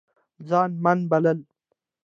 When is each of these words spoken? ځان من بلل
ځان 0.49 0.71
من 0.83 0.99
بلل 1.09 1.39